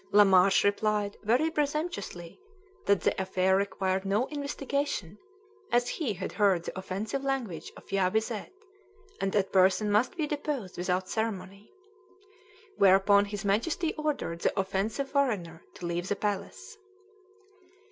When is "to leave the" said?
15.75-16.15